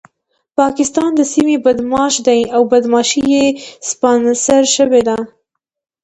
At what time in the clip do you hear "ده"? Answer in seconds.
5.07-5.17